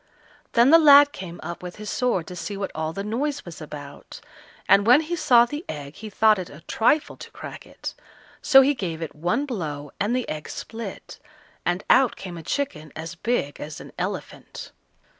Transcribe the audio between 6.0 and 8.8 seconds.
thought it a trifle to crack it; so he